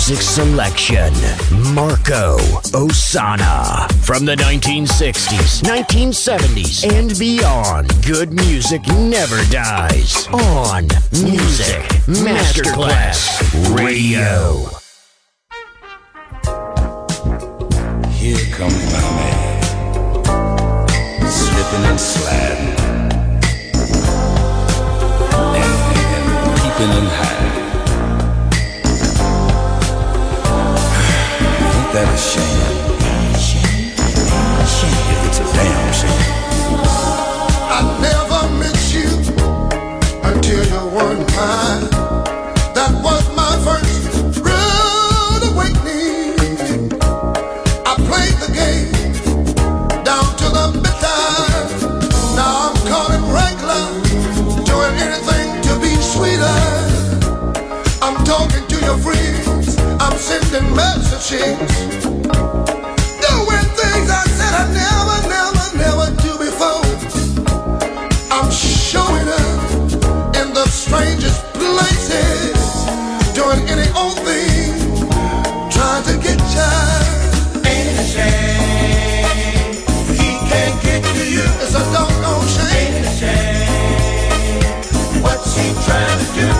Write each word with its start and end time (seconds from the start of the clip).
Music 0.00 0.22
selection 0.22 1.12
Marco 1.74 2.38
Ossanna. 2.72 3.86
From 4.02 4.24
the 4.24 4.34
1960s, 4.34 5.60
1970s, 5.60 6.90
and 6.90 7.18
beyond, 7.18 7.92
good 8.06 8.32
music 8.32 8.80
never 8.86 9.36
dies. 9.50 10.26
On 10.28 10.84
Music 11.12 11.82
Masterclass 12.08 13.28
Radio. 13.76 14.70
Here 18.08 18.46
comes 18.56 18.92
my 18.94 19.02
man, 19.02 19.62
slipping 21.28 21.84
and 21.84 22.00
sliding, 22.00 22.74
and 25.60 25.72
peeping 26.56 26.90
and 26.90 27.08
hiding. 27.08 27.59
That 31.92 32.06
a 32.06 32.16
shame? 32.16 33.00
Shame. 33.36 34.90
It's 35.26 35.40
a 35.40 35.44
damn 35.54 35.92
shame. 35.92 36.80
I 37.68 37.80
never 38.00 38.42
met 38.60 38.78
you 38.94 39.10
until 40.22 40.64
you 40.66 40.82
weren't 40.94 41.26
mine. 41.34 41.89
Sending. 60.50 61.58
Doing 63.22 63.66
things 63.78 64.08
I 64.10 64.24
said 64.36 64.54
I 64.54 64.66
never, 64.74 65.18
never, 65.30 65.66
never 65.78 66.06
do 66.22 66.32
before. 66.38 66.82
I'm 68.32 68.50
showing 68.50 69.28
up 69.28 70.36
in 70.36 70.52
the 70.52 70.66
strangest 70.66 71.44
places, 71.54 72.58
doing 73.34 73.62
any 73.68 73.88
old 73.96 74.18
thing, 74.26 74.74
trying 75.70 76.04
to 76.04 76.14
get 76.18 76.40
you. 76.56 76.72
Ain't 77.70 77.98
a 77.98 78.04
shame 78.04 79.74
he 80.18 80.30
can't 80.50 80.82
get 80.82 81.02
to 81.04 81.24
you? 81.30 81.46
It's 81.62 81.74
a 81.74 81.82
doggone 81.92 82.48
shame. 82.48 82.94
Ain't 82.94 83.06
a 83.06 83.10
shame 83.18 83.60
what's 85.22 85.54
he 85.54 85.72
trying 85.84 86.18
to 86.18 86.24
do? 86.34 86.59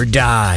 Never 0.00 0.10
dies. 0.10 0.49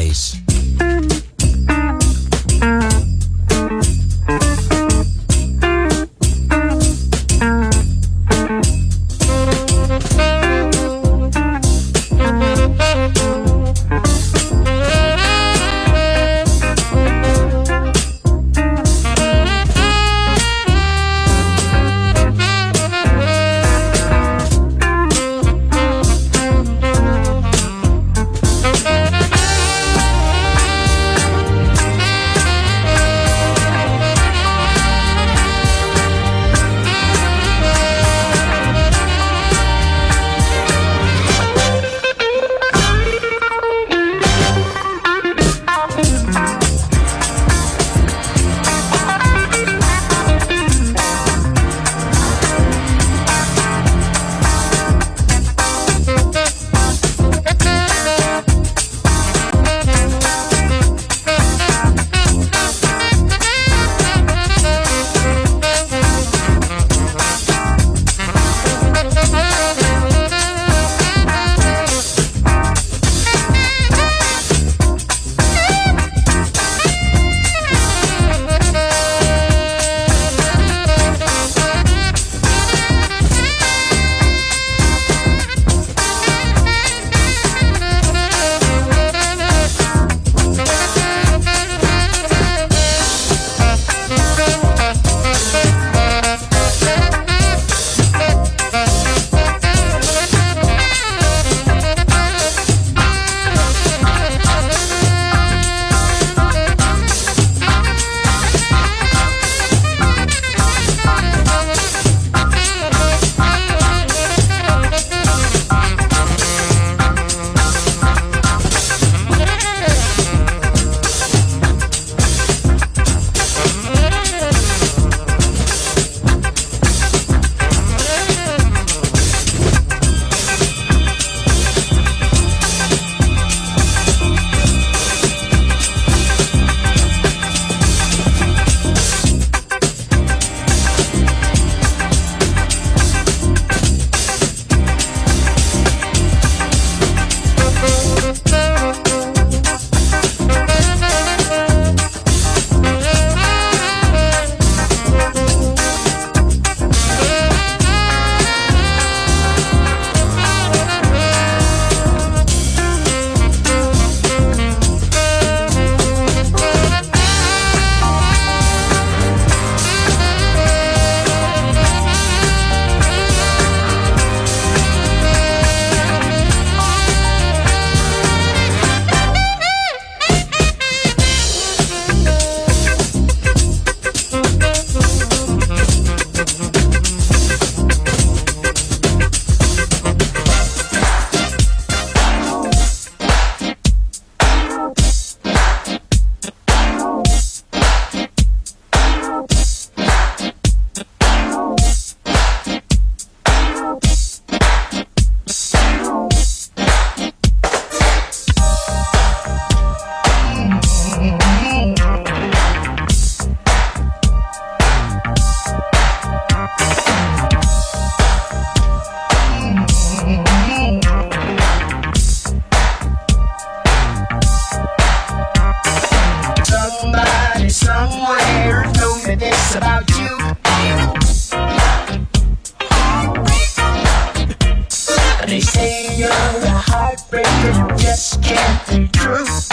They 235.54 235.60
say 235.60 236.18
you're 236.18 236.30
a 236.30 236.82
heartbreaker, 236.82 237.92
you 237.92 237.98
just 237.98 238.42
can't 238.42 238.88
be 238.90 239.08
true. 239.10 239.73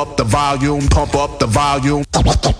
up 0.00 0.16
the 0.16 0.24
volume, 0.24 0.88
pump 0.88 1.14
up 1.14 1.38
the 1.38 1.46
volume. 1.46 2.59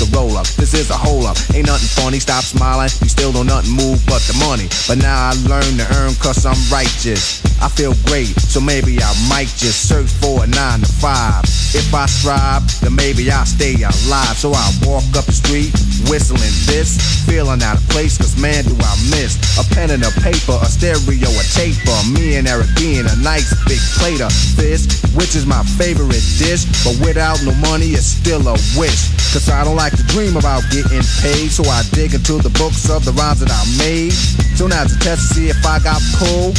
This 0.00 0.72
is 0.72 0.90
a 0.90 0.96
hole 0.96 1.26
up. 1.26 1.36
Ain't 1.52 1.66
nothing 1.66 1.88
funny. 1.92 2.20
Stop 2.20 2.44
smiling. 2.44 2.88
You 3.02 3.08
still 3.08 3.32
don't 3.32 3.46
nothing 3.46 3.76
move 3.76 4.00
but 4.06 4.24
the 4.24 4.36
money. 4.40 4.68
But 4.88 4.96
now 4.96 5.28
I 5.28 5.36
learn 5.44 5.76
to 5.76 5.86
earn 6.00 6.14
cause 6.16 6.46
I'm 6.46 6.56
righteous. 6.72 7.44
I 7.60 7.68
feel 7.68 7.92
great, 8.08 8.32
so 8.40 8.60
maybe 8.60 8.96
I 9.02 9.12
might 9.28 9.52
just 9.52 9.84
search 9.84 10.08
for 10.08 10.44
a 10.44 10.46
nine 10.46 10.80
to 10.80 10.88
five. 10.88 11.44
If 11.76 11.92
I 11.92 12.06
strive, 12.06 12.64
then 12.80 12.96
maybe 12.96 13.30
I'll 13.30 13.44
stay 13.44 13.76
alive. 13.76 14.40
So 14.40 14.52
I 14.56 14.64
walk 14.88 15.04
up 15.12 15.28
the 15.28 15.36
street, 15.36 15.76
whistling 16.08 16.56
this, 16.64 16.96
feeling 17.28 17.60
out 17.60 17.76
of 17.76 17.84
place, 17.92 18.16
cause 18.16 18.40
man 18.40 18.64
do 18.64 18.72
I 18.80 18.94
miss 19.12 19.36
a 19.60 19.64
pen 19.74 19.90
and 19.90 20.02
a 20.02 20.12
paper, 20.24 20.56
a 20.56 20.68
stereo, 20.72 21.28
a 21.28 21.44
taper. 21.52 21.98
Me 22.08 22.40
and 22.40 22.48
Eric 22.48 22.72
being 22.80 23.04
a 23.04 23.16
nice 23.20 23.52
big 23.68 23.80
plate 24.00 24.24
of 24.24 24.32
fish, 24.32 24.88
which 25.12 25.36
is 25.36 25.44
my 25.44 25.60
favorite 25.76 26.24
dish. 26.40 26.64
But 26.80 26.96
without 27.04 27.44
no 27.44 27.52
money, 27.60 27.92
it's 27.92 28.08
still 28.08 28.48
a 28.48 28.56
wish. 28.80 29.19
Cause 29.32 29.48
I 29.48 29.62
don't 29.62 29.76
like 29.76 29.96
to 29.96 30.02
dream 30.10 30.36
about 30.36 30.64
getting 30.72 31.02
paid, 31.22 31.50
so 31.52 31.62
I 31.70 31.82
dig 31.92 32.14
into 32.14 32.38
the 32.38 32.50
books 32.58 32.90
of 32.90 33.04
the 33.04 33.12
rhymes 33.12 33.38
that 33.38 33.50
I 33.50 33.62
made. 33.78 34.12
So 34.58 34.66
now 34.66 34.82
it's 34.82 34.96
a 34.96 34.98
test 34.98 35.28
to 35.28 35.34
see 35.34 35.48
if 35.48 35.64
I 35.64 35.78
got 35.78 36.02
pulled, 36.18 36.58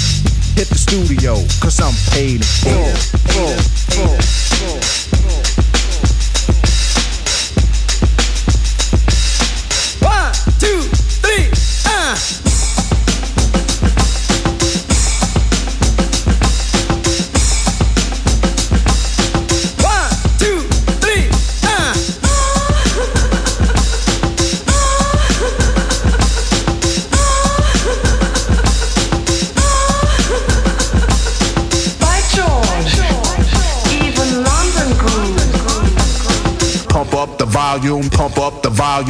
hit 0.56 0.70
the 0.72 0.80
studio, 0.80 1.36
cause 1.60 1.82
I'm 1.82 1.94
paid 2.16 2.40
in 2.40 2.96
full. 3.28 4.41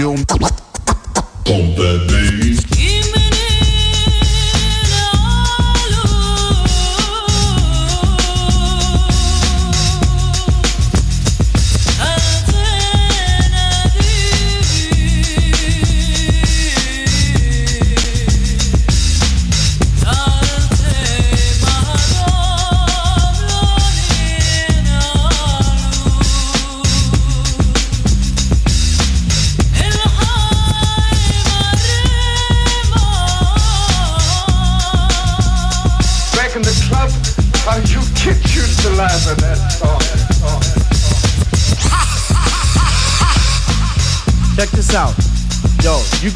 Volume. 0.01 0.70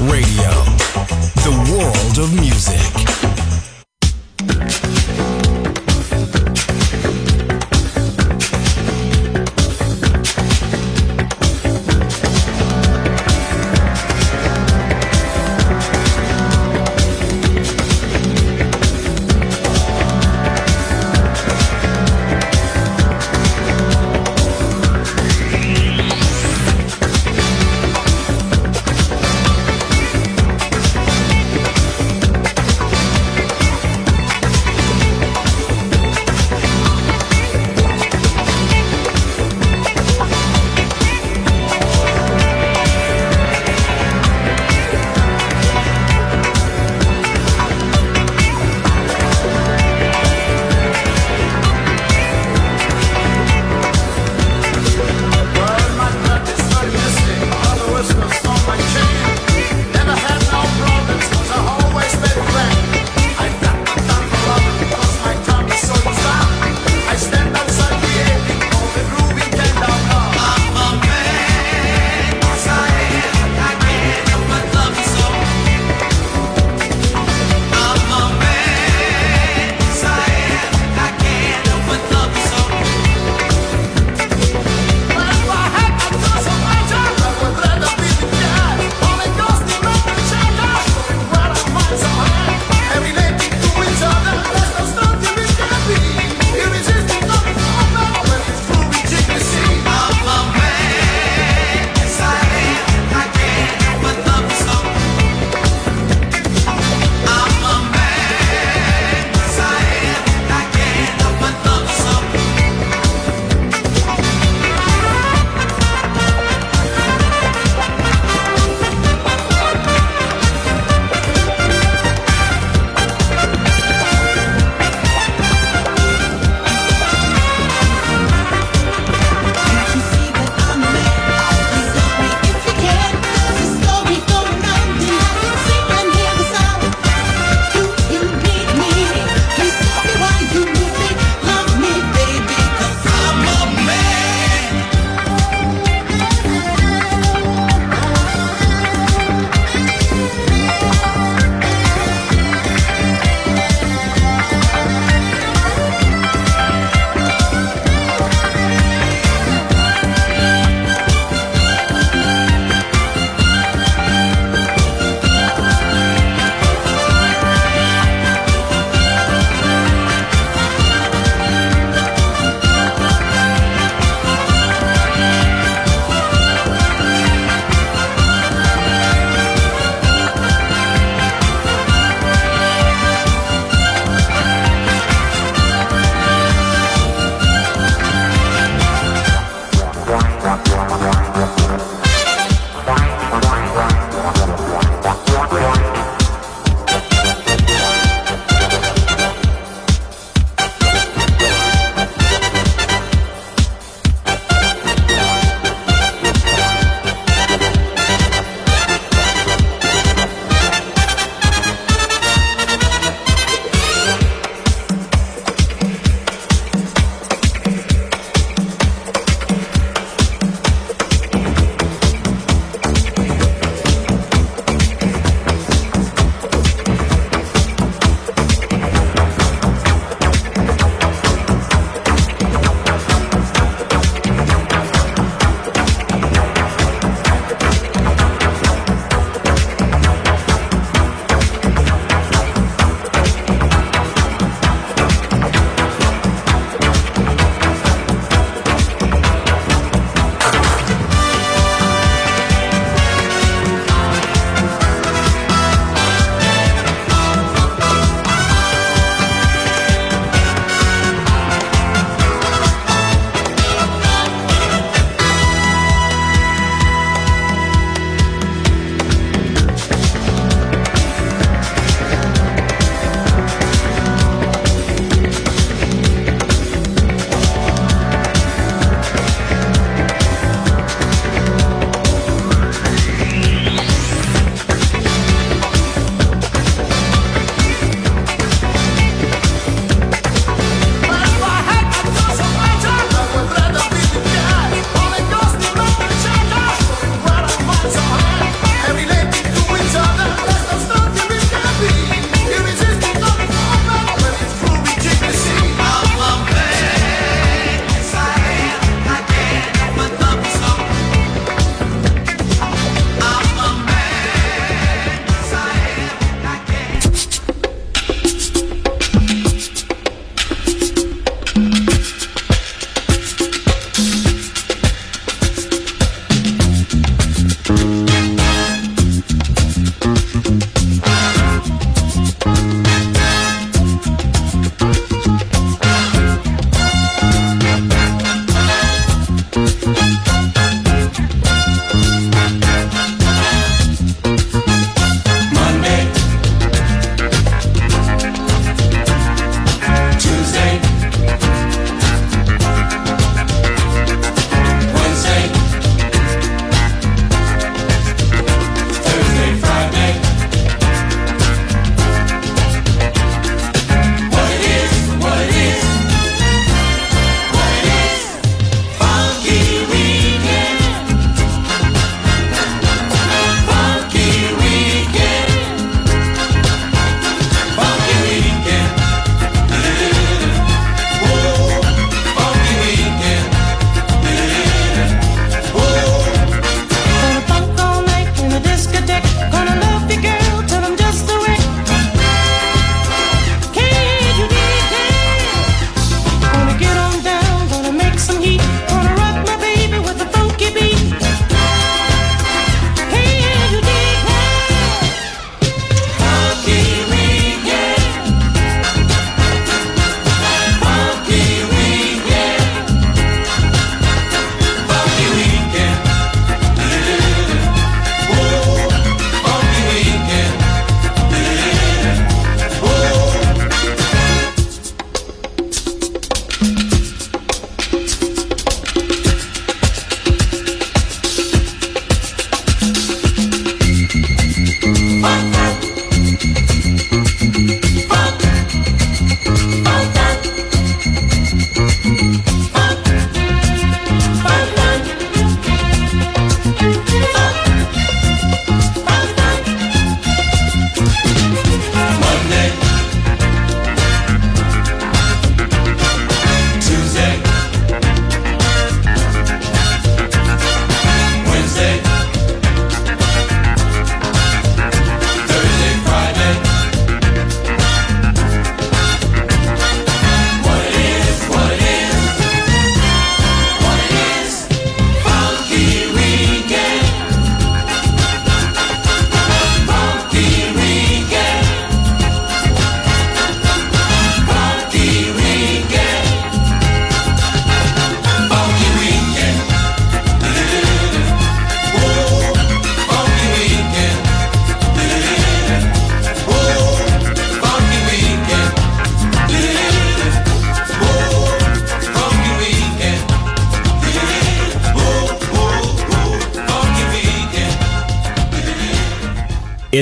Radio, 0.00 0.39